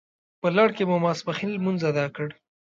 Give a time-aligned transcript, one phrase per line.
[0.41, 2.27] په لړ کې مو ماپښین لمونځ اداء کړ.